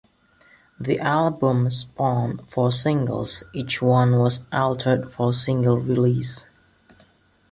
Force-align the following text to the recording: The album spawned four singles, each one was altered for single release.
The 0.79 0.99
album 0.99 1.69
spawned 1.69 2.49
four 2.49 2.71
singles, 2.71 3.43
each 3.53 3.83
one 3.83 4.17
was 4.17 4.41
altered 4.51 5.11
for 5.11 5.31
single 5.31 5.77
release. 5.77 6.47